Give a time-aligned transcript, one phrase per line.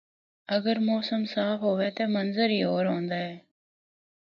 [0.55, 3.35] اگر موسم صاف ہوے تے منظر ہی ہور ہوندا ہے۔